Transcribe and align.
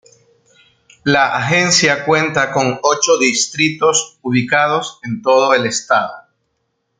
La 1.03 1.37
agencia 1.37 2.05
cuenta 2.05 2.51
con 2.51 2.79
ocho 2.81 3.19
distritos 3.19 4.17
ubicados 4.23 4.99
en 5.03 5.21
todo 5.21 5.53
el 5.53 5.67
estado. 5.67 6.11